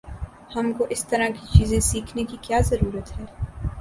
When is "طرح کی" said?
1.05-1.45